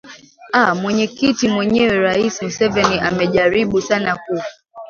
[0.59, 4.41] a mwenyekiti mwenyewe rais museveni amejaribu sana kuu